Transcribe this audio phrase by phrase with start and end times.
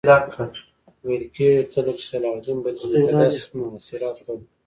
[1.05, 4.37] ویل کېږي کله چې صلاح الدین بیت المقدس محاصره کړ.